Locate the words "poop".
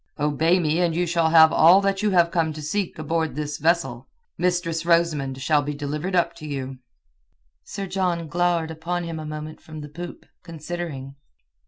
9.89-10.25